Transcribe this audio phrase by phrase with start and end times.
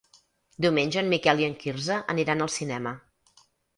[0.65, 2.95] Diumenge en Miquel i en Quirze aniran al cinema.